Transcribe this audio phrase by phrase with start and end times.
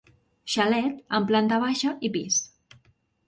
[0.53, 2.39] Xalet amb planta baixa i pis.